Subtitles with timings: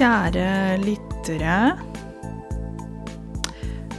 [0.00, 1.76] Kjære lyttere.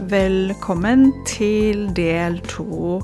[0.10, 3.04] Velkommen til del to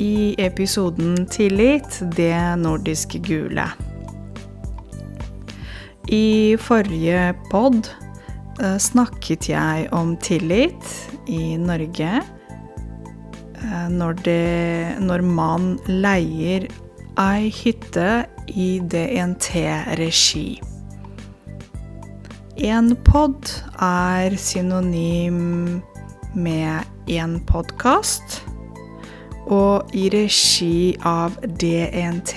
[0.00, 3.68] i episoden 'Tillit det nordiske gule'.
[6.08, 7.92] I forrige pod
[8.64, 12.12] eh, snakket jeg om tillit i Norge.
[13.60, 16.64] Eh, når, det, når man leier
[17.20, 20.71] ei hytte i DNT-regi.
[22.62, 23.48] En pod
[23.82, 25.80] er synonym
[26.38, 28.36] med en podkast.
[29.50, 32.36] Og i regi av DNT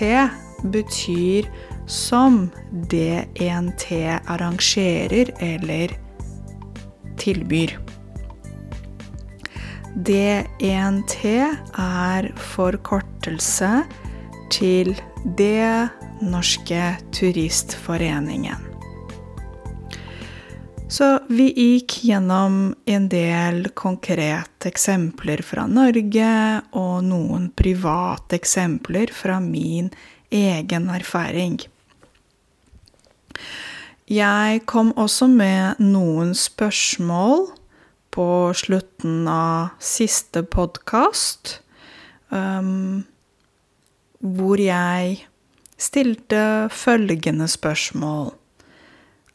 [0.74, 1.46] betyr
[1.86, 2.48] som
[2.90, 3.86] DNT
[4.26, 5.94] arrangerer eller
[7.22, 7.78] tilbyr.
[9.94, 13.76] DNT er forkortelse
[14.50, 14.96] til
[15.38, 15.90] Det
[16.22, 18.75] norske turistforeningen.
[20.96, 26.28] Så vi gikk gjennom en del konkrete eksempler fra Norge
[26.72, 29.90] og noen private eksempler fra min
[30.32, 31.58] egen erfaring.
[34.08, 37.50] Jeg kom også med noen spørsmål
[38.16, 41.58] på slutten av siste podkast,
[42.32, 43.04] um,
[44.24, 45.26] hvor jeg
[45.76, 48.32] stilte følgende spørsmål.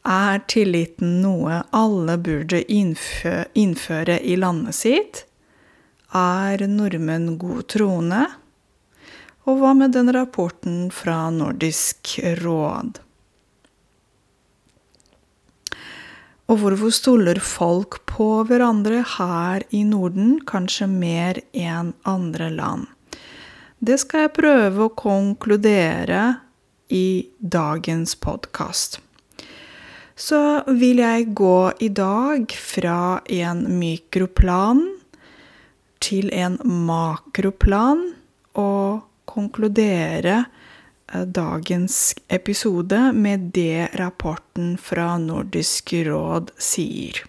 [0.01, 5.25] Er tilliten noe alle burde innføre i landet sitt?
[6.17, 8.25] Er nordmenn godtroende?
[9.45, 12.97] Og hva med den rapporten fra Nordisk råd?
[16.49, 22.89] Og hvorfor stoler folk på hverandre her i Norden kanskje mer enn andre land?
[23.79, 26.25] Det skal jeg prøve å konkludere
[26.89, 28.99] i dagens podkast
[30.21, 34.83] så vil jeg gå i dag fra en mikroplan
[36.01, 38.03] til en makroplan
[38.61, 47.23] og konkludere eh, dagens episode med det rapporten fra Nordisk råd sier.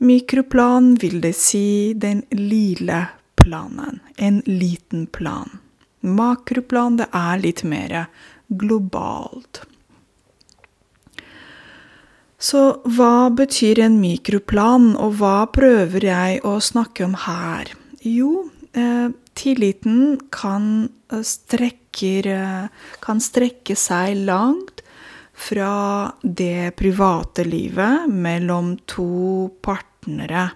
[0.00, 3.02] Mikroplan vil det si den lille
[3.36, 5.58] planen, en liten plan.
[6.00, 8.06] Makroplan, det er litt mer
[8.48, 9.66] globalt.
[12.40, 17.68] Så hva betyr en mikroplan, og hva prøver jeg å snakke om her?
[18.00, 22.68] Jo, eh, tilliten kan, eh, strekker, eh,
[23.00, 24.80] kan strekke seg langt
[25.34, 30.52] fra det private livet mellom to partnere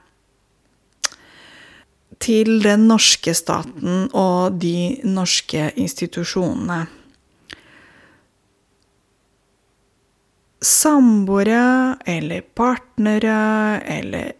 [2.19, 6.87] til den norske staten og de norske institusjonene.
[10.65, 13.37] Samboere eller partnere
[13.85, 14.33] eller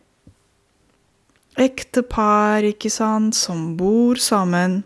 [1.61, 4.83] ektepar, ikke sant, som bor sammen,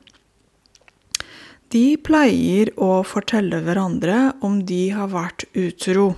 [1.73, 6.11] de pleier å fortelle hverandre om de har vært utro.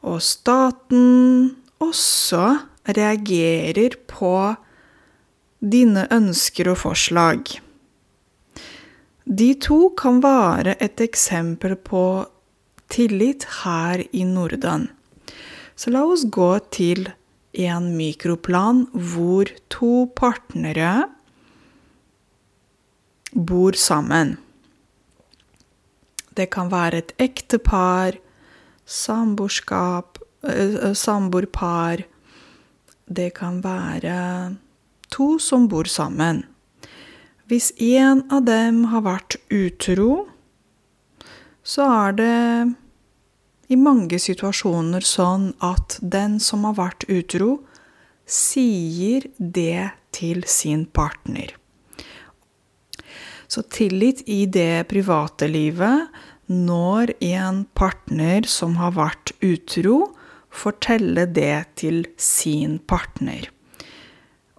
[0.00, 2.44] Og staten også
[2.96, 4.32] reagerer på
[5.60, 7.52] dine ønsker og forslag.
[9.30, 12.26] De to kan være et eksempel på
[12.90, 14.88] tillit her i Norden.
[15.78, 17.06] Så la oss gå til
[17.54, 21.06] en mikroplan hvor to partnere
[23.30, 24.34] bor sammen.
[26.34, 28.18] Det kan være et ektepar,
[28.84, 32.02] samboerskap, eh, samboerpar
[33.06, 34.56] Det kan være
[35.10, 36.44] to som bor sammen.
[37.50, 40.28] Hvis en av dem har vært utro,
[41.66, 42.36] så er det
[43.74, 47.56] i mange situasjoner sånn at den som har vært utro,
[48.22, 51.56] sier det til sin partner.
[53.50, 56.06] Så tillit i det private livet
[56.46, 60.12] når en partner som har vært utro,
[60.50, 63.50] forteller det til sin partner.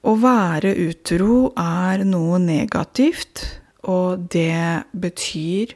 [0.02, 3.44] Å være utro er noe negativt,
[3.86, 5.76] og det betyr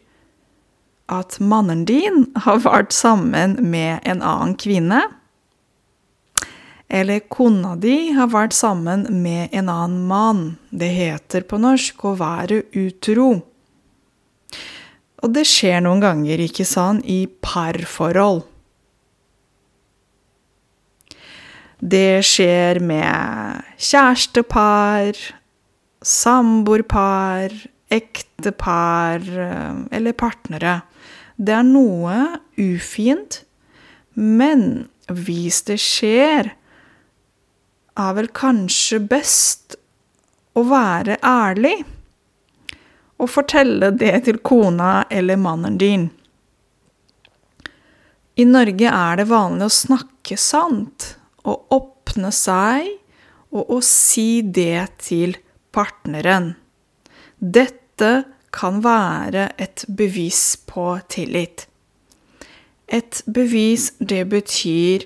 [1.13, 5.04] at mannen din har vært sammen med en annen kvinne.
[6.89, 10.44] Eller kona di har vært sammen med en annen mann.
[10.69, 13.30] Det heter på norsk å være utro.
[15.21, 18.44] Og det skjer noen ganger, ikke sant, i parforhold.
[21.80, 25.18] Det skjer med kjærestepar,
[26.06, 27.56] samboerpar,
[27.92, 29.25] ektepar
[29.92, 30.81] eller partnere.
[31.36, 32.19] Det er noe
[32.56, 33.42] ufint,
[34.16, 36.54] men hvis det skjer,
[37.95, 39.75] er vel kanskje best
[40.56, 41.78] å være ærlig
[43.16, 46.10] og fortelle det til kona eller mannen din.
[48.36, 51.13] I Norge er det vanlig å snakke sant
[51.45, 52.89] og åpne seg
[53.56, 55.38] og å si det til
[55.75, 56.53] partneren.
[57.39, 58.12] Dette
[58.56, 61.68] kan være et bevis på tillit.
[62.88, 65.06] Et bevis, det betyr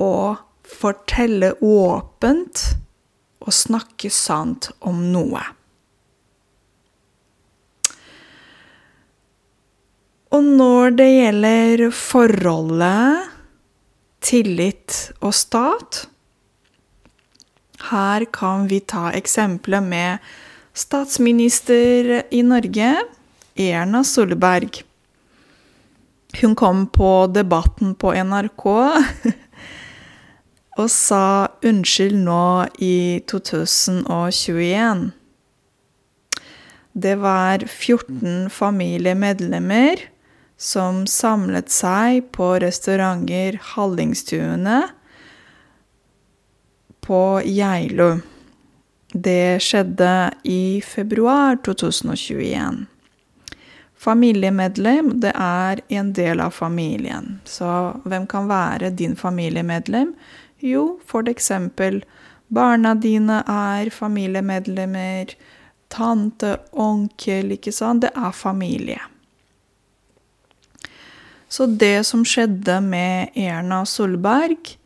[0.00, 0.36] å
[0.70, 2.62] fortelle åpent
[3.40, 5.42] og snakke sant om noe.
[10.30, 13.29] Og når det gjelder forholdet
[14.20, 16.04] tillit og stat
[17.90, 20.32] Her kan vi ta eksempelet med
[20.76, 22.90] statsminister i Norge,
[23.56, 24.82] Erna Solberg.
[26.40, 28.66] Hun kom på Debatten på NRK
[30.80, 31.24] og sa
[31.66, 32.44] unnskyld nå
[32.84, 35.08] i 2021.
[36.92, 40.06] Det var 14 familiemedlemmer
[40.60, 44.82] som samlet seg på restauranter Hallingstuene
[47.00, 48.18] på Geilo.
[49.12, 52.84] Det skjedde i februar 2021.
[54.00, 57.38] Familiemedlem, det er en del av familien.
[57.44, 57.70] Så
[58.04, 60.12] hvem kan være din familiemedlem?
[60.60, 62.02] Jo, for eksempel
[62.52, 65.32] barna dine er familiemedlemmer.
[65.88, 68.04] Tante, onkel, ikke sant.
[68.04, 69.00] Det er familie.
[71.50, 74.76] Så det som skjedde med Erna Solberg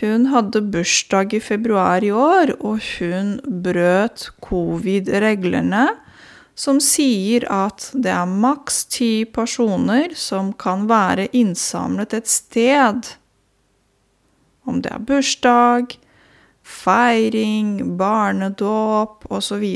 [0.00, 5.84] Hun hadde bursdag i februar i år, og hun brøt covid-reglene,
[6.58, 13.12] som sier at det er maks ti personer som kan være innsamlet et sted.
[14.66, 15.94] Om det er bursdag,
[16.64, 19.66] feiring, barnedåp osv.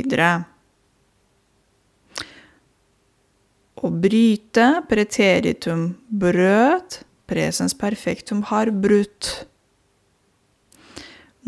[3.78, 9.28] Å bryte, preteritum brøt, presens perfektum har brutt.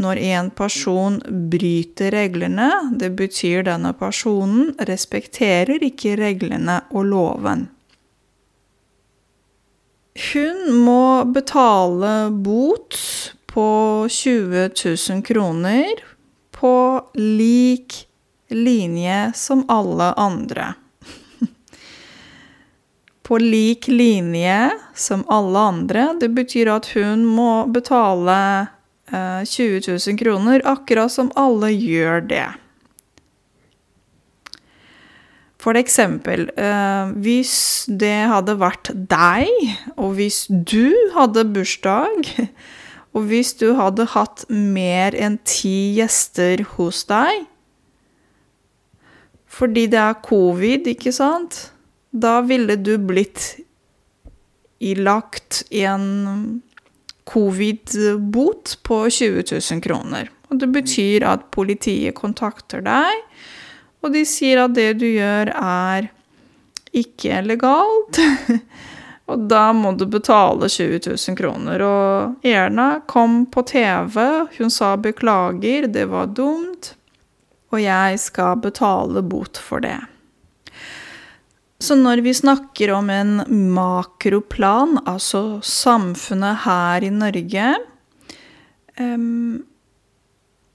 [0.01, 1.19] Når en person
[1.51, 2.69] bryter reglene,
[3.01, 7.67] det betyr denne personen respekterer ikke reglene og loven.
[10.31, 12.97] Hun må betale bot
[13.51, 13.67] på
[14.07, 16.05] 20 000 kroner
[16.55, 16.77] på
[17.19, 18.05] lik
[18.55, 20.75] linje som alle andre
[23.31, 26.09] på lik linje som alle andre.
[26.19, 28.39] Det betyr at hun må betale
[29.07, 32.49] eh, 20 000 kroner, akkurat som alle gjør det.
[35.63, 37.55] For eksempel, eh, hvis
[37.87, 39.49] det hadde vært deg,
[39.95, 42.35] og hvis du hadde bursdag,
[43.15, 47.47] og hvis du hadde hatt mer enn ti gjester hos deg
[49.51, 51.73] Fordi det er covid, ikke sant?
[52.11, 53.57] Da ville du blitt
[54.81, 56.63] ilagt en
[57.25, 60.31] covid-bot på 20 000 kroner.
[60.51, 63.21] Og det betyr at politiet kontakter deg,
[64.01, 66.09] og de sier at det du gjør, er
[66.97, 68.19] ikke legalt.
[69.31, 71.85] og da må du betale 20 000 kroner.
[71.87, 74.17] Og Erna kom på TV,
[74.57, 76.95] hun sa beklager, det var dumt,
[77.71, 80.01] og jeg skal betale bot for det.
[81.81, 83.39] Så når vi snakker om en
[83.73, 87.71] makroplan, altså samfunnet her i Norge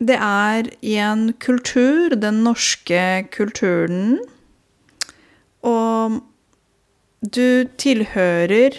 [0.02, 4.18] Det er i en kultur, den norske kulturen,
[5.62, 6.18] og
[7.22, 8.76] du tilhører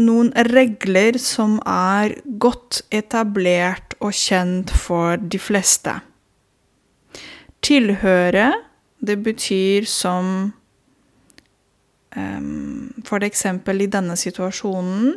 [0.00, 5.98] noen regler som er godt etablert og kjent for de fleste.
[7.64, 8.50] Tilhøre
[9.06, 10.52] det betyr som
[12.16, 15.14] um, For eksempel i denne situasjonen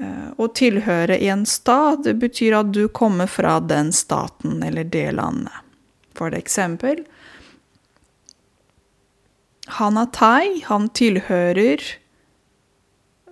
[0.00, 4.84] uh, Å tilhøre i en stat, det betyr at du kommer fra den staten eller
[4.84, 5.58] det landet.
[6.18, 7.04] For eksempel
[9.78, 11.82] Han er thai, han tilhører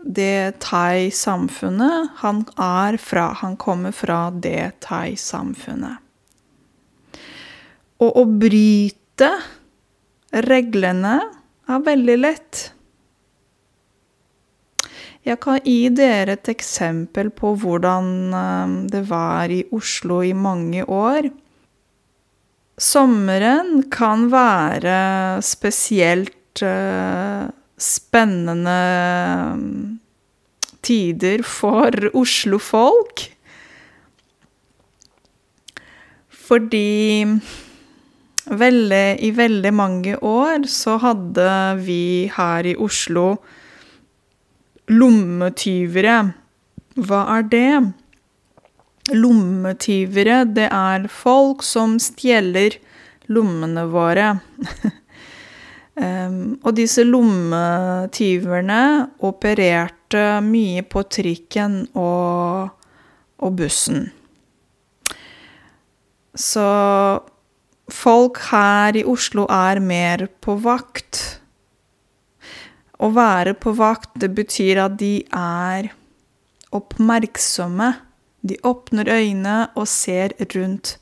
[0.01, 3.33] det thai-samfunnet han er fra.
[3.43, 6.01] Han kommer fra det thai-samfunnet.
[8.01, 9.31] Og å bryte
[10.47, 11.17] reglene
[11.71, 12.63] er veldig lett.
[15.21, 20.87] Jeg kan gi dere et eksempel på hvordan eh, det var i Oslo i mange
[20.89, 21.29] år.
[22.81, 27.45] Sommeren kan være spesielt uh,
[27.77, 28.77] spennende
[30.81, 33.27] tider for Oslo-folk.
[36.49, 37.27] Fordi
[38.51, 41.49] veldig, i veldig mange år så hadde
[41.85, 43.35] vi her i Oslo
[44.91, 46.19] lommetyvere.
[47.01, 47.75] Hva er det?
[49.15, 52.77] Lommetyvere, det er folk som stjeler
[53.31, 54.33] lommene våre.
[56.03, 58.83] um, og disse lommetyverne
[59.27, 62.71] opererte mye på trikken og,
[63.39, 64.09] og bussen.
[66.35, 66.67] Så
[67.95, 71.21] folk her i Oslo er mer på vakt.
[73.01, 75.91] Å være på vakt, det betyr at de er
[76.77, 77.93] oppmerksomme.
[78.41, 80.97] De åpner øynene og ser rundt,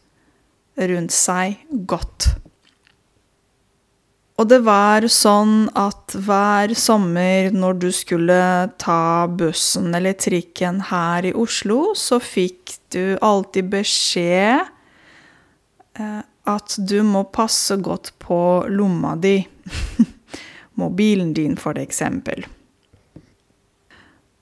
[0.79, 1.59] rundt seg
[1.91, 2.31] godt.
[4.39, 8.39] Og det var sånn at hver sommer når du skulle
[8.79, 14.63] ta bussen eller trikken her i Oslo, så fikk du alltid beskjed
[15.99, 18.41] eh, at du må passe godt på
[18.73, 19.41] lomma di.
[20.81, 22.47] Mobilen din, for eksempel.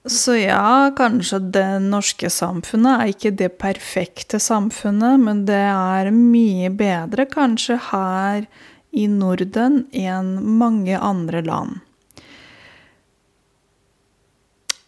[0.07, 6.71] Så ja, kanskje det norske samfunnet er ikke det perfekte samfunnet, men det er mye
[6.71, 8.47] bedre kanskje her
[8.95, 11.81] i Norden enn mange andre land.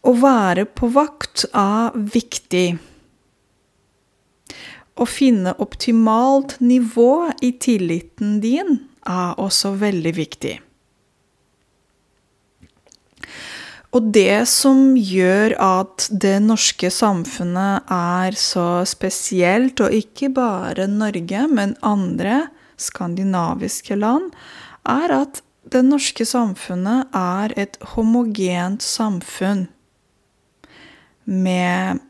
[0.06, 2.78] Å være på vakt er viktig.
[4.98, 10.56] Å finne optimalt nivå i tilliten din er også veldig viktig.
[13.96, 21.46] Og det som gjør at det norske samfunnet er så spesielt, og ikke bare Norge,
[21.48, 24.28] men andre skandinaviske land,
[24.84, 25.40] er at
[25.72, 29.66] det norske samfunnet er et homogent samfunn
[31.28, 32.04] med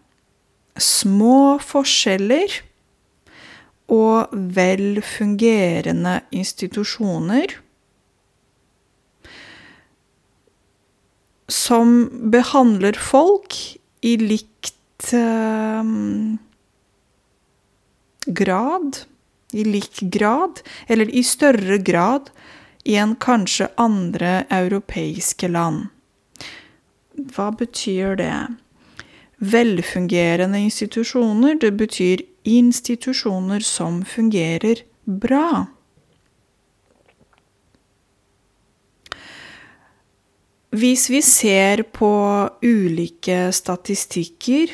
[0.78, 2.58] små forskjeller
[3.88, 7.56] og vel fungerende institusjoner
[11.48, 11.94] som
[12.32, 13.56] behandler folk
[14.04, 15.92] i likt eh,
[18.28, 19.04] grad
[19.52, 22.26] I lik grad, eller i større grad,
[22.84, 25.86] enn kanskje andre europeiske land.
[27.32, 28.34] Hva betyr det?
[29.40, 35.66] Velfungerende institusjoner, det betyr institusjoner som fungerer bra.
[40.70, 42.10] Hvis vi ser på
[42.62, 44.72] ulike statistikker,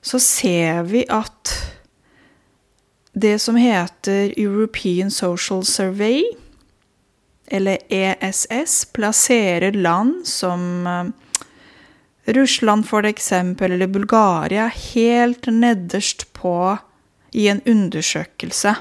[0.00, 1.50] så ser vi at
[3.16, 6.22] det som heter European Social Survey,
[7.46, 11.06] eller ESS, plasserer land som eh,
[12.26, 16.78] Russland for eksempel, eller Bulgaria, helt nederst på
[17.32, 18.74] i en undersøkelse.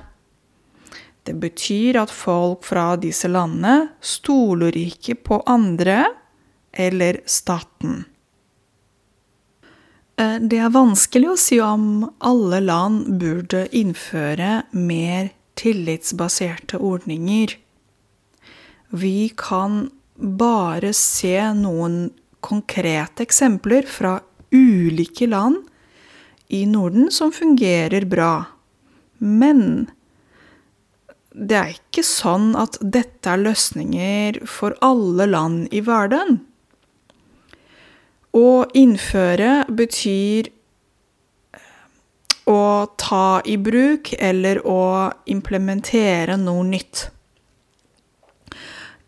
[1.25, 6.03] Det betyr at folk fra disse landene stoler ikke på andre
[6.73, 8.03] eller staten.
[10.17, 17.55] Eh, det er vanskelig å si om alle land burde innføre mer tillitsbaserte ordninger.
[18.95, 22.13] Vi kan bare se noen
[22.45, 24.19] konkrete eksempler fra
[24.53, 25.63] ulike land
[26.47, 28.45] i Norden som fungerer bra.
[29.17, 29.87] Men
[31.35, 36.39] det er ikke sånn at dette er løsninger for alle land i verden.
[38.35, 40.49] Å innføre betyr
[41.55, 41.67] eh,
[42.51, 42.61] å
[42.99, 47.07] ta i bruk eller å implementere noe nytt.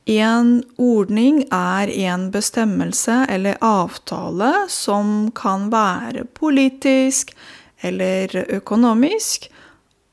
[0.08, 7.34] En ordning er en bestemmelse eller avtale som kan være politisk
[7.84, 9.50] eller økonomisk,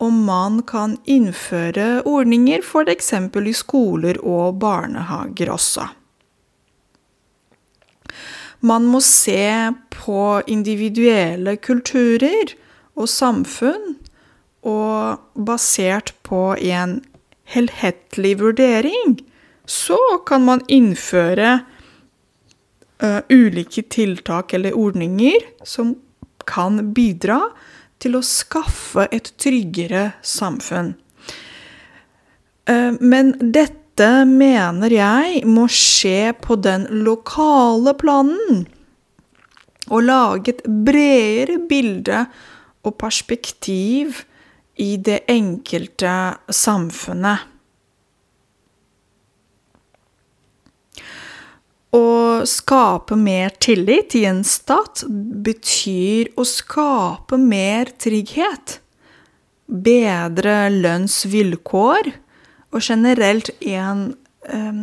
[0.03, 3.13] og man kan innføre ordninger f.eks.
[3.15, 5.87] i skoler og barnehager også.
[8.67, 12.57] Man må se på individuelle kulturer
[12.97, 13.95] og samfunn,
[14.65, 16.99] og basert på en
[17.53, 19.21] helhetlig vurdering,
[19.65, 21.53] så kan man innføre
[23.03, 25.95] uh, ulike tiltak eller ordninger som
[26.45, 27.41] kan bidra
[28.03, 30.93] til å skaffe et tryggere samfunn.
[32.69, 38.65] Eh, men dette mener jeg må skje på den lokale planen.
[39.93, 42.25] Å lage et bredere bilde
[42.85, 44.25] og perspektiv
[44.81, 46.15] i det enkelte
[46.49, 47.54] samfunnet.
[51.95, 55.05] Å skape mer tillit i en stat
[55.47, 58.81] betyr å skape mer trygghet,
[59.67, 62.11] bedre lønnsvilkår
[62.75, 64.09] og generelt en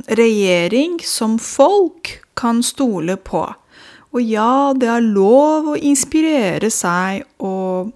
[0.08, 3.44] regjering som folk kan stole på.
[4.12, 7.92] Og ja, det er lov å inspirere seg og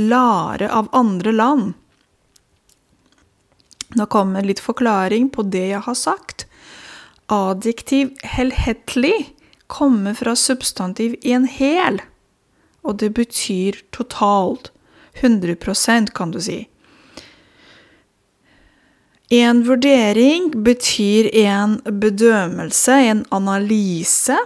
[0.00, 1.70] lære av andre land.
[3.96, 6.44] Nå kommer litt forklaring på det jeg har sagt.
[7.28, 9.34] Adjektiv helhetlig
[9.68, 12.00] kommer fra substantiv en hel,
[12.82, 14.72] og det betyr totalt.
[15.18, 16.68] 100% kan du si.
[19.34, 24.36] En vurdering betyr en bedømmelse, en analyse.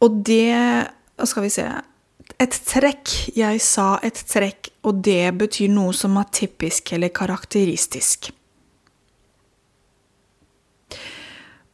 [0.00, 0.90] Og det
[1.24, 1.64] Skal vi se
[2.42, 3.10] et trekk.
[3.36, 8.30] Jeg sa et trekk, og det betyr noe som er typisk eller karakteristisk.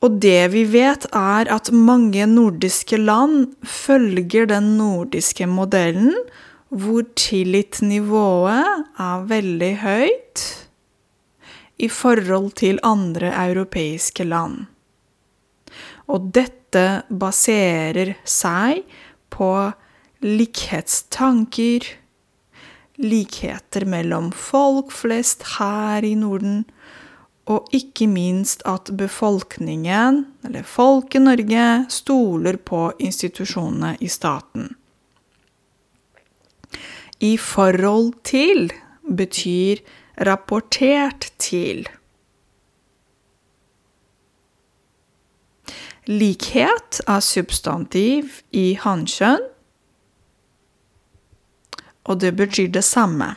[0.00, 6.14] Og det vi vet, er at mange nordiske land følger den nordiske modellen,
[6.70, 10.44] hvor tillitsnivået er veldig høyt
[11.80, 14.64] i forhold til andre europeiske land.
[16.08, 18.84] Og dette baserer seg
[19.30, 19.50] på
[20.20, 21.86] likhetstanker,
[23.00, 26.64] likheter mellom folk flest her i Norden,
[27.50, 34.74] og ikke minst at befolkningen, eller folk i Norge, stoler på institusjonene i staten.
[37.20, 38.70] I forhold til
[39.16, 39.80] betyr
[40.20, 41.88] rapportert til.
[46.06, 49.44] Likhet er substantiv i hannkjønn
[52.10, 53.34] og det betyr det samme.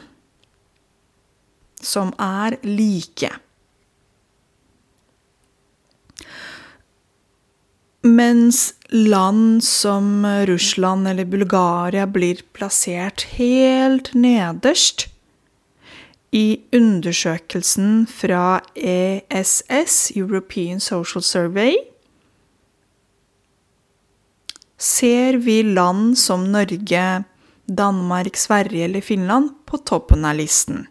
[1.84, 3.30] Som er like.
[8.04, 15.08] Mens land som Russland eller Bulgaria blir plassert helt nederst
[16.34, 21.78] i undersøkelsen fra ESS, European Social Survey,
[24.78, 27.06] ser vi land som Norge
[27.65, 30.88] Danmark, Sverige eller Finland på toppen av listen.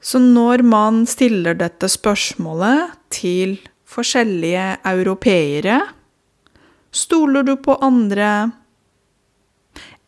[0.00, 3.58] Så når man stiller dette spørsmålet til
[3.88, 5.80] forskjellige europeere
[6.90, 8.50] Stoler du på andre?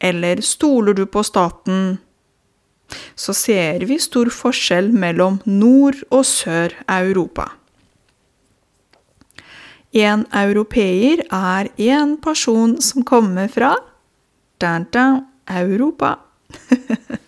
[0.02, 1.98] Eller stoler du på staten?
[3.14, 7.46] Så ser vi stor forskjell mellom Nord- og Sør-Europa.
[9.92, 13.76] En europeer er en person som kommer fra
[15.52, 16.16] Europa.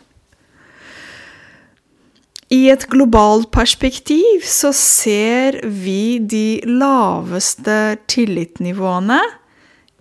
[2.54, 9.20] I et globalt perspektiv så ser vi de laveste tillitsnivåene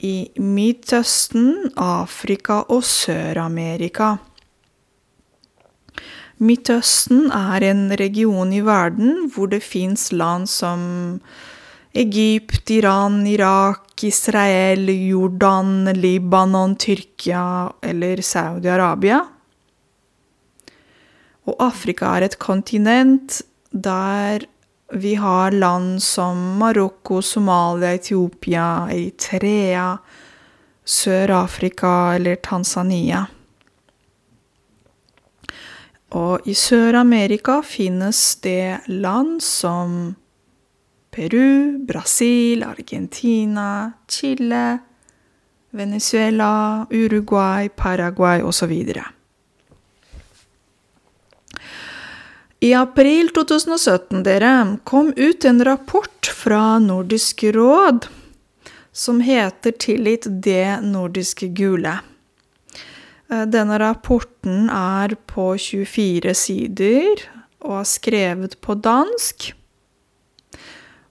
[0.04, 4.17] i Midtøsten, Afrika og Sør-Amerika.
[6.43, 10.82] Midtøsten er en region i verden hvor det fins land som
[11.93, 19.19] Egypt, Iran, Irak, Israel, Jordan, Libanon, Tyrkia eller Saudi-Arabia.
[21.45, 24.47] Og Afrika er et kontinent der
[24.93, 29.97] vi har land som Marokko, Somalia, Etiopia, Eritrea,
[30.86, 33.25] Sør-Afrika eller Tanzania.
[36.13, 40.13] Og i Sør-Amerika finnes det land som
[41.13, 44.78] Peru, Brasil, Argentina, Chile,
[45.69, 48.71] Venezuela, Uruguay, Paraguay osv.
[52.60, 58.08] I april 2017 dere, kom ut en rapport fra Nordisk råd
[58.91, 61.99] som heter 'Tillit det nordiske gule'.
[63.30, 67.26] Eh, denne rapporten er på 24 sider
[67.62, 69.54] og er skrevet på dansk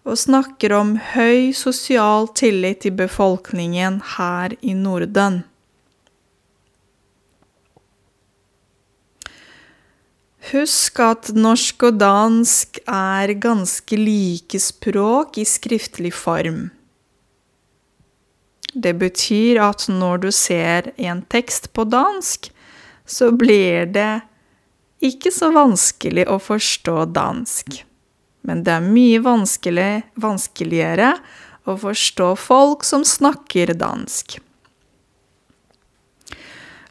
[0.02, 5.42] og snakker om høy sosial tillit i befolkningen her i Norden.
[10.50, 16.64] Husk at norsk og dansk er ganske like språk i skriftlig form.
[18.74, 22.50] Det betyr at når du ser en tekst på dansk,
[23.06, 24.24] så blir det
[25.04, 27.82] ikke så vanskelig å forstå dansk
[28.46, 31.14] men det er mye vanskelig, vanskeligere
[31.68, 34.40] å forstå folk som snakker dansk.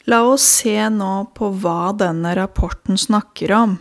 [0.10, 3.78] La oss se nå på hva denne rapporten snakker om.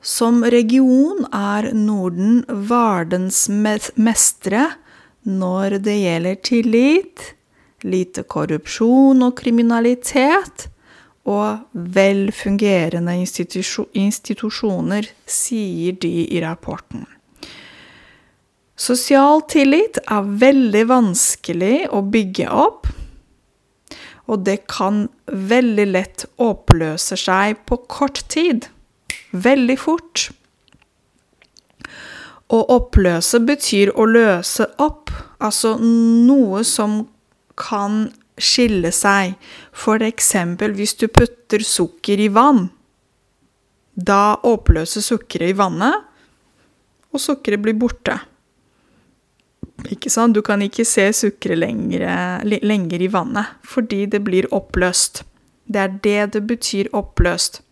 [0.00, 4.70] Som region er Norden verdensmestre
[5.28, 7.34] når det gjelder tillit,
[7.84, 10.68] lite korrupsjon og kriminalitet,
[11.28, 17.04] og velfungerende institusjoner, sier de i rapporten.
[18.80, 22.88] Sosial tillit er veldig vanskelig å bygge opp,
[24.30, 28.70] og det kan veldig lett oppløse seg på kort tid.
[29.34, 30.30] Veldig fort.
[32.50, 37.02] Å oppløse betyr å løse opp, altså noe som
[37.60, 38.06] kan
[38.42, 39.36] skille seg.
[40.06, 42.68] Eksempel hvis du putter sukker i vann.
[43.94, 46.06] Da oppløses sukkeret i vannet,
[47.10, 48.18] og sukkeret blir borte.
[49.90, 50.36] Ikke sant?
[50.36, 55.24] Du kan ikke se sukkeret lenger i vannet, fordi det blir oppløst.
[55.66, 57.62] Det er det det betyr oppløst.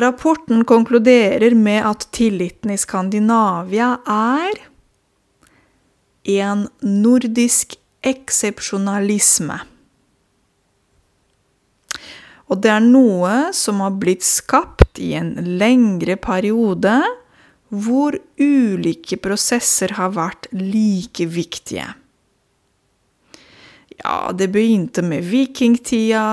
[0.00, 4.60] Rapporten konkluderer med at tilliten i Skandinavia er
[6.24, 9.58] en nordisk eksepsjonalisme.
[12.50, 16.96] Og det er noe som har blitt skapt i en lengre periode,
[17.70, 21.86] hvor ulike prosesser har vært like viktige.
[24.00, 26.24] Ja, det begynte med vikingtida,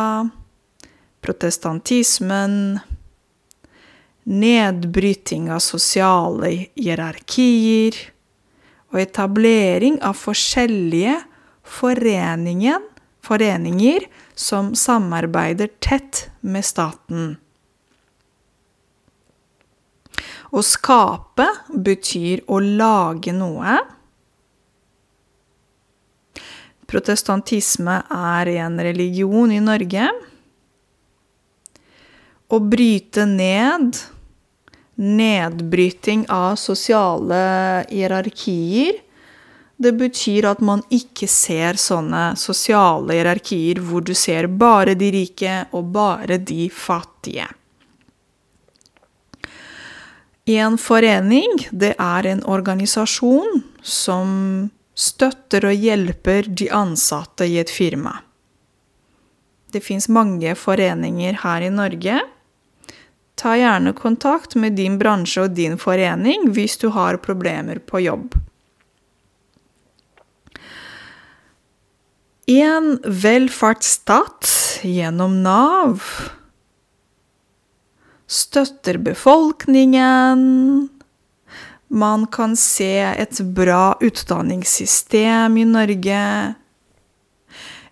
[1.21, 2.79] protestantismen
[4.27, 7.95] nedbryting av sosiale hierarkier
[8.97, 11.19] og etablering av forskjellige
[11.67, 12.79] foreninger,
[14.37, 17.35] som samarbeider tett med staten.
[20.49, 23.77] Å skape betyr å lage noe.
[26.87, 30.07] Protestantisme er en religion i Norge.
[32.47, 33.99] Å bryte ned
[34.97, 38.97] nedbryting av sosiale hierarkier.
[39.77, 45.59] Det betyr at man ikke ser sånne sosiale hierarkier hvor du ser bare de rike
[45.77, 47.45] og bare de fattige.
[50.47, 54.29] En forening, det er en organisasjon som
[54.97, 58.15] støtter og hjelper de ansatte i et firma.
[59.67, 62.21] Det fins mange foreninger her i Norge.
[63.37, 68.33] Ta gjerne kontakt med din bransje og din forening hvis du har problemer på jobb.
[72.47, 74.49] En velferdsstat
[74.81, 76.01] gjennom Nav
[78.27, 80.39] støtter befolkningen.
[81.87, 86.23] Man kan se et bra utdanningssystem i Norge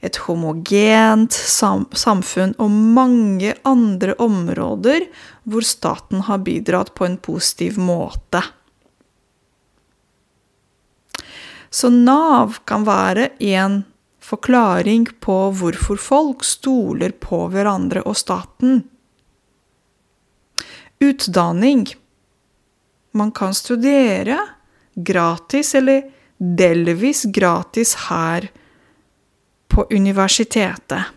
[0.06, 5.08] et homogent sam samfunn og mange andre områder
[5.44, 8.44] hvor staten har bidratt på en positiv måte.
[11.70, 13.82] Så Nav kan være en
[14.24, 18.84] forklaring på hvorfor folk stoler på hverandre og staten.
[21.04, 21.88] Utdanning.
[23.16, 24.38] Man kan studere
[24.96, 28.48] gratis eller delvis gratis her
[29.76, 31.12] på universitetet.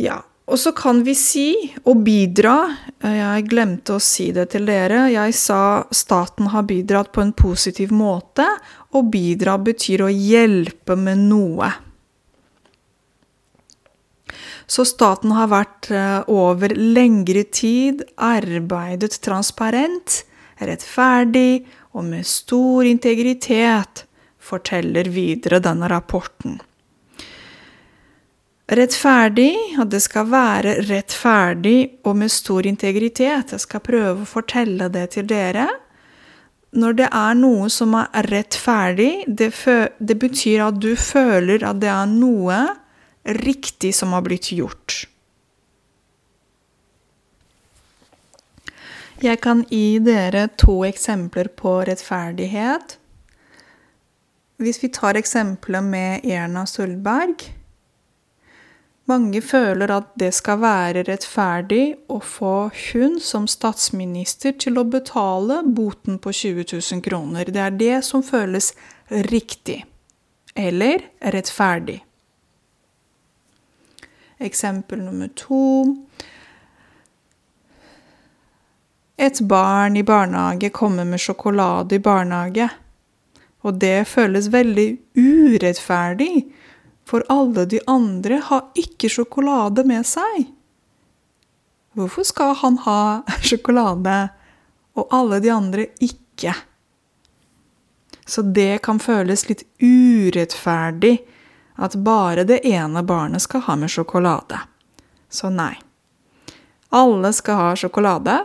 [0.00, 1.48] Ja, og så kan vi si
[1.84, 2.54] og bidra
[3.04, 5.04] Jeg glemte å si det til dere.
[5.12, 8.44] Jeg sa staten har bidratt på en positiv måte.
[8.90, 11.70] Å bidra betyr å hjelpe med noe.
[14.70, 20.20] Så staten har vært eh, over lengre tid arbeidet transparent,
[20.68, 24.04] rettferdig og med stor integritet,
[24.40, 26.58] forteller videre denne rapporten.
[28.70, 33.50] Rettferdig, at det skal være rettferdig og med stor integritet.
[33.52, 35.66] Jeg skal prøve å fortelle det til dere.
[36.78, 39.50] Når det er noe som er rettferdig, det,
[39.98, 42.60] det betyr at du føler at det er noe
[43.42, 45.02] riktig som har blitt gjort.
[49.20, 52.96] Jeg kan gi dere to eksempler på rettferdighet.
[54.56, 57.50] Hvis vi tar eksempelet med Erna Solberg
[59.10, 65.60] Mange føler at det skal være rettferdig å få hun som statsminister til å betale
[65.66, 67.50] boten på 20 000 kroner.
[67.50, 68.70] Det er det som føles
[69.32, 69.80] riktig.
[70.54, 71.98] Eller rettferdig.
[74.38, 75.64] Eksempel nummer to.
[79.20, 82.68] Et barn i barnehage kommer med sjokolade i barnehage.
[83.60, 84.86] Og det føles veldig
[85.20, 86.46] urettferdig,
[87.04, 90.46] for alle de andre har ikke sjokolade med seg.
[91.92, 93.00] Hvorfor skal han ha
[93.50, 94.14] sjokolade,
[94.96, 96.54] og alle de andre ikke?
[98.24, 101.18] Så det kan føles litt urettferdig
[101.76, 104.62] at bare det ene barnet skal ha med sjokolade.
[105.28, 105.74] Så nei.
[106.88, 108.38] Alle skal ha sjokolade,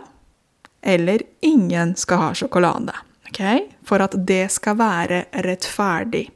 [0.86, 2.94] eller ingen skal ha sjokolade.
[3.28, 3.66] Okay?
[3.84, 6.28] For at det skal være rettferdig.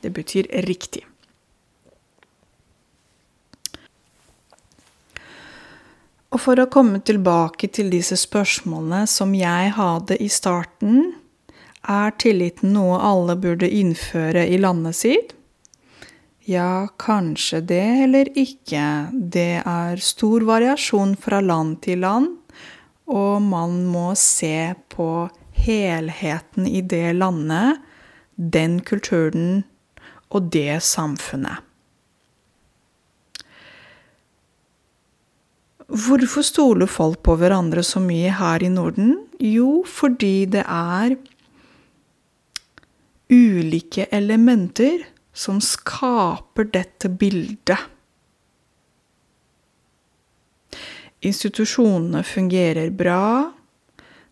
[0.00, 1.04] Det betyr riktig.
[6.32, 11.14] Og for å komme tilbake til disse spørsmålene som jeg hadde i starten,
[11.86, 15.36] er tilliten noe alle burde innføre i landet sitt?
[16.46, 18.82] Ja, kanskje det eller ikke.
[19.12, 22.36] Det er stor variasjon fra land til land,
[23.06, 27.78] og man må se på helheten i det landet,
[28.36, 29.62] den kulturen
[30.34, 31.62] og det samfunnet.
[35.86, 39.14] Hvorfor stoler folk på hverandre så mye her i Norden?
[39.38, 41.14] Jo, fordi det er
[43.30, 47.78] ulike elementer som skaper dette bildet.
[51.26, 53.52] Institusjonene fungerer bra.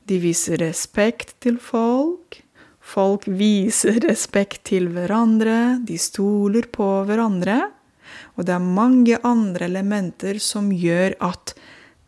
[0.07, 2.39] De viser respekt til folk.
[2.85, 5.81] Folk viser respekt til hverandre.
[5.83, 7.63] De stoler på hverandre.
[8.37, 11.55] Og det er mange andre elementer som gjør at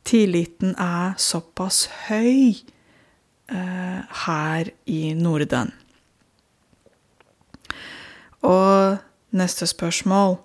[0.06, 2.54] tilliten er såpass høy
[3.50, 5.72] eh, her i Norden.
[8.46, 9.00] Og
[9.34, 10.36] neste spørsmål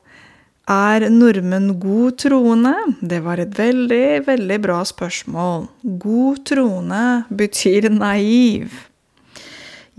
[0.71, 2.71] Er nordmenn god troende?
[3.01, 5.65] Det var et veldig, veldig bra spørsmål.
[5.83, 8.71] God troende betyr naiv.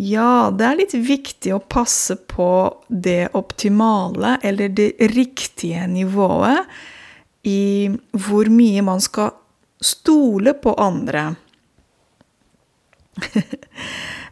[0.01, 2.49] Ja, det er litt viktig å passe på
[2.89, 6.65] det optimale, eller det riktige nivået,
[7.45, 9.35] i hvor mye man skal
[9.83, 11.29] stole på andre.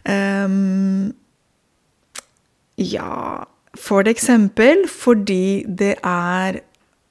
[0.09, 1.11] um,
[2.97, 3.45] ja
[3.79, 6.61] For eksempel fordi det er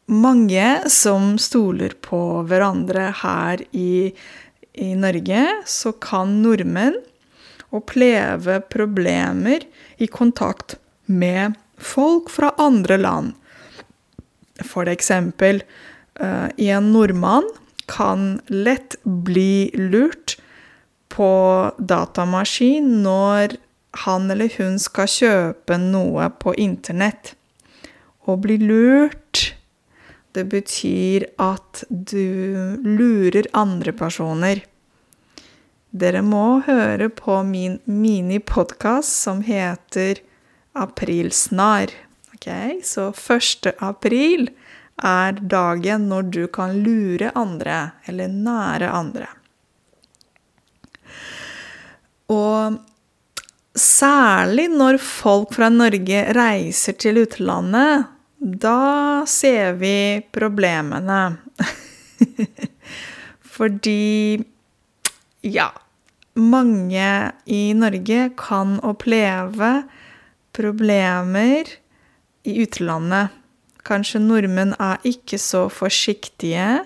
[0.09, 4.11] mange som stoler på hverandre her i,
[4.73, 6.97] i Norge, så kan nordmenn
[7.75, 9.63] oppleve problemer
[10.01, 13.33] i kontakt med folk fra andre land.
[14.65, 15.61] For eksempel,
[16.19, 17.47] uh, en nordmann
[17.89, 20.35] kan lett bli lurt
[21.09, 21.31] på
[21.77, 23.55] datamaskin når
[23.91, 27.33] han eller hun skal kjøpe noe på internett.
[28.29, 29.53] Å bli lurt,
[30.37, 34.61] det betyr at du lurer andre personer.
[35.89, 40.21] Dere må høre på min minipodkast som heter
[40.77, 41.89] Aprilsnar.
[42.35, 42.77] Okay?
[42.85, 43.73] Så 1.
[43.81, 44.51] april
[45.01, 49.29] er dagen når du kan lure andre, eller nære andre.
[52.29, 52.77] Og
[53.77, 58.07] særlig når folk fra Norge reiser til utlandet,
[58.39, 61.19] da ser vi problemene.
[63.55, 64.39] Fordi
[65.43, 65.69] ja,
[66.39, 67.09] mange
[67.45, 69.73] i Norge kan oppleve
[70.55, 71.67] problemer
[72.47, 73.35] i utlandet.
[73.87, 76.83] Kanskje nordmenn er ikke så forsiktige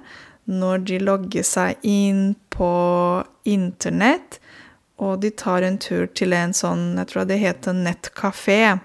[0.49, 2.71] når de logger seg inn på
[3.49, 4.39] internett,
[5.01, 8.79] og de tar en tur til en sånn, jeg tror det heter nettkafé.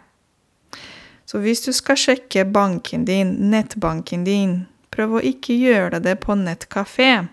[1.29, 4.55] Så hvis du skal sjekke banken din, nettbanken din,
[4.95, 7.29] prøv å ikke gjøre det på nettkafé.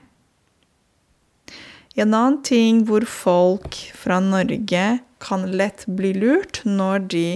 [1.96, 4.88] En annen ting hvor folk fra Norge
[5.24, 7.28] kan lett bli lurt når de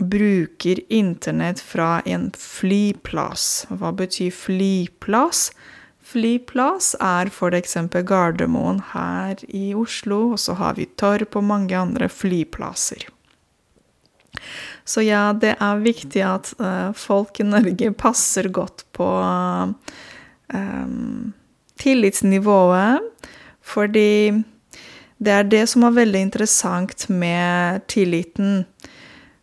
[0.00, 3.66] bruker internett fra en flyplass.
[3.68, 5.50] Hva betyr flyplass?
[6.10, 7.76] Flyplass er f.eks.
[8.06, 13.06] Gardermoen her i Oslo, og så har vi Torp og mange andre flyplasser.
[14.84, 19.06] Så ja, det er viktig at uh, folk i Norge passer godt på
[20.54, 21.32] um,
[21.78, 23.28] tillitsnivået
[23.70, 24.32] fordi
[25.20, 28.64] det er det som er veldig interessant med tilliten.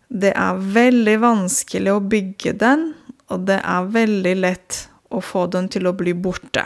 [0.10, 2.90] Det er veldig vanskelig å bygge den,
[3.30, 6.66] og det er veldig lett å få den til å bli borte.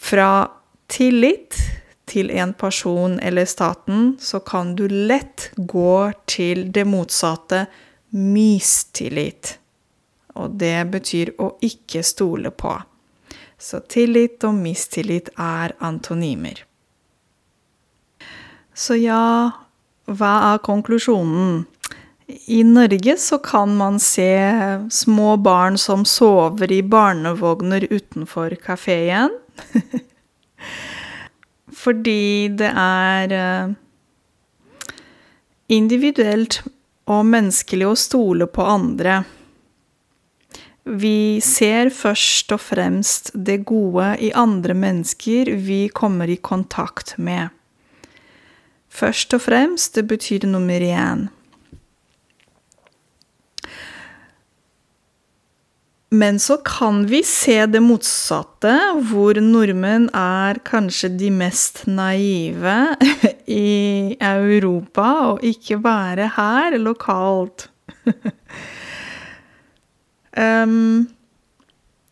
[0.00, 0.30] Fra
[0.90, 1.58] tillit
[2.10, 7.66] til en person eller staten, så kan du lett gå til det motsatte
[8.10, 9.58] mistillit.
[10.34, 12.74] Og det betyr å ikke stole på.
[13.60, 16.64] Så tillit og mistillit er antonymer.
[18.74, 19.50] Så ja,
[20.08, 21.66] hva er konklusjonen?
[22.46, 24.32] I Norge så kan man se
[24.90, 29.34] små barn som sover i barnevogner utenfor kafeen.
[31.82, 33.72] Fordi det er eh,
[35.72, 36.60] individuelt
[37.10, 39.22] og menneskelig å stole på andre.
[40.90, 47.50] Vi ser først og fremst det gode i andre mennesker vi kommer i kontakt med.
[48.90, 51.28] Først og fremst, det betyr nummer én.
[56.10, 58.72] Men så kan vi se det motsatte,
[59.06, 62.96] hvor nordmenn er kanskje de mest naive
[63.46, 67.68] i Europa, og ikke bare her lokalt.
[70.34, 71.06] um,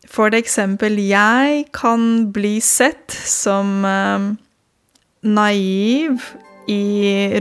[0.07, 4.29] for eksempel, jeg kan bli sett som um,
[5.27, 6.23] naiv
[6.71, 6.85] i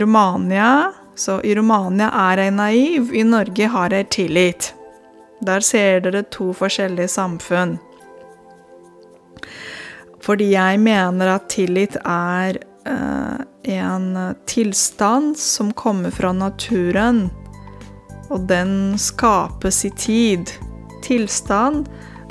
[0.03, 0.90] Romania.
[1.14, 4.73] Så i Romania er jeg naiv, i Norge har jeg tillit.
[5.44, 7.77] Der ser dere to forskjellige samfunn.
[10.22, 13.44] Fordi jeg mener at tillit er eh,
[13.79, 14.09] en
[14.51, 17.29] tilstand som kommer fra naturen,
[18.29, 20.51] og den skapes i tid.
[21.05, 21.87] Tilstand,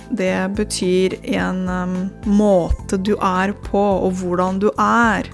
[0.09, 1.95] det betyr en um,
[2.29, 5.27] måte du er på, og hvordan du er.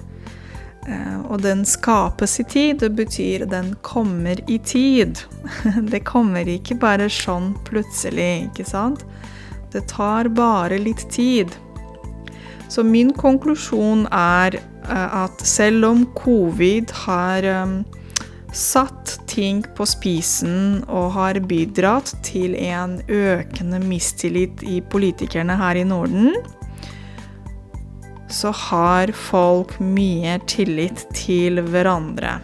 [0.88, 5.20] Eh, og den skapes i tid, det betyr den kommer i tid.
[5.92, 9.04] Det kommer ikke bare sånn plutselig, ikke sant?
[9.72, 11.52] Det tar bare litt tid.
[12.68, 17.76] Så min konklusjon er eh, at selv om covid har um,
[18.54, 25.86] satt ting på spisen og har bidratt til en økende mistillit i politikerne her i
[25.88, 26.34] Norden,
[28.34, 32.38] så har folk mye tillit til hverandre.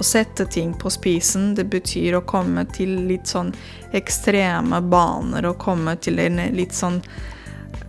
[0.00, 3.52] Å sette ting på spisen, det betyr å komme til litt sånn
[3.96, 7.00] ekstreme baner, og komme til en litt sånn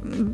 [0.03, 0.31] mm,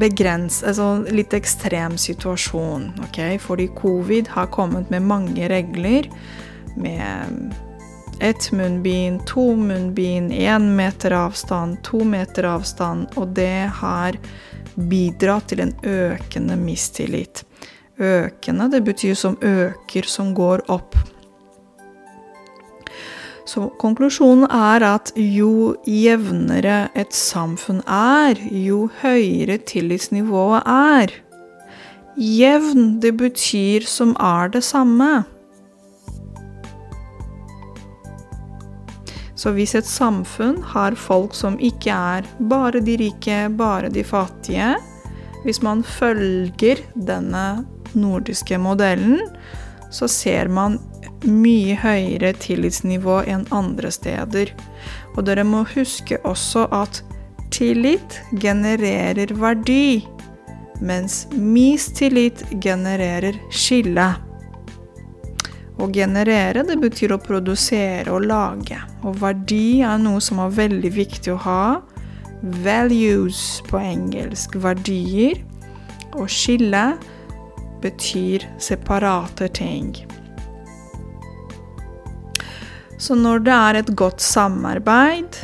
[0.00, 2.90] begrens, altså litt ekstrem situasjon.
[3.04, 3.20] ok?
[3.40, 6.08] Fordi covid har kommet med mange regler.
[6.76, 7.52] Med
[8.20, 13.08] ett munnbind, to munnbind, én meter avstand, to meter avstand.
[13.16, 14.16] Og det har
[14.76, 17.44] bidra til en økende mistillit.
[17.98, 20.96] Økende, det betyr som øker, som går opp.
[23.46, 31.12] Så konklusjonen er at jo jevnere et samfunn er, jo høyere tillitsnivået er.
[32.16, 35.24] Jevn, det betyr som er det samme.
[39.42, 44.76] Så hvis et samfunn har folk som ikke er bare de rike, bare de fattige
[45.42, 47.64] Hvis man følger denne
[47.98, 49.18] nordiske modellen,
[49.90, 50.78] så ser man
[51.26, 54.52] mye høyere tillitsnivå enn andre steder.
[55.16, 57.02] Og dere må huske også at
[57.50, 60.06] tillit genererer verdi,
[60.80, 64.12] mens mistillit genererer skille.
[65.80, 68.76] Å generere, det betyr å produsere og lage.
[69.08, 71.64] Og verdi er noe som er veldig viktig å ha.
[72.64, 74.58] Values på engelsk.
[74.60, 75.40] Verdier.
[76.12, 76.92] Og skille
[77.82, 79.94] betyr separate ting.
[83.02, 85.40] Så når det er et godt samarbeid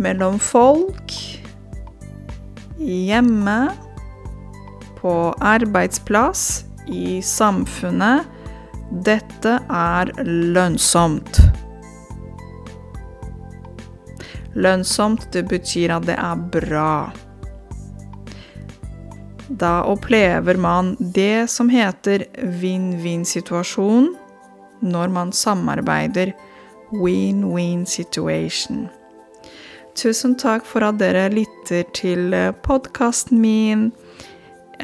[0.00, 1.12] mellom folk
[2.78, 3.58] hjemme,
[5.04, 5.12] på
[5.44, 8.24] arbeidsplass, i samfunnet
[9.02, 11.40] dette er lønnsomt.
[14.54, 17.10] Lønnsomt, det betyr at det er bra.
[19.48, 22.24] Da opplever man det som heter
[22.62, 24.12] vinn-vinn-situasjon
[24.84, 26.32] når man samarbeider.
[26.94, 28.86] Win-win situation.
[29.98, 33.88] Tusen takk for at dere lytter til podkasten min.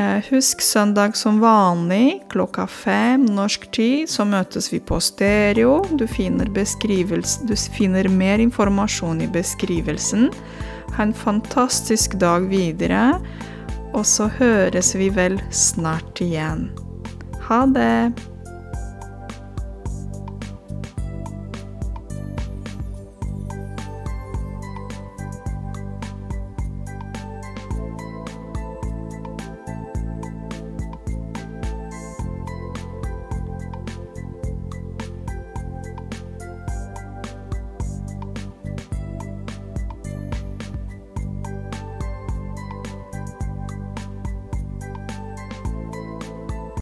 [0.01, 5.83] Eh, husk søndag som vanlig klokka fem norsk tid, så møtes vi på stereo.
[5.93, 10.31] Du finner, du finner mer informasjon i beskrivelsen.
[10.97, 13.21] Ha en fantastisk dag videre,
[13.93, 16.71] og så høres vi vel snart igjen.
[17.51, 18.39] Ha det!